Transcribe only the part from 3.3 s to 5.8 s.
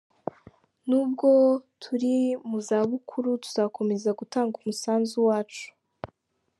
tuzakomeza gutanga umusanzu wacu.